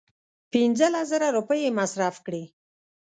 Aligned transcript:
پنځه 0.51 0.87
لس 0.93 1.05
زره 1.11 1.27
روپۍ 1.37 1.59
یې 1.65 1.75
مصرف 1.79 2.15
کړې. 2.25 2.43